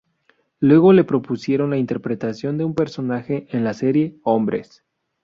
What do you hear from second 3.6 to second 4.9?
la serie Hombres.